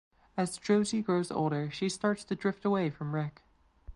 [0.35, 3.43] As Josie grows older she starts to drift away from Rick.